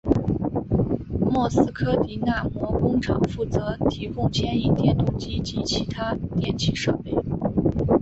[1.29, 7.15] 莫斯科迪纳摩工厂负责提供牵引电动机及其他电气设备。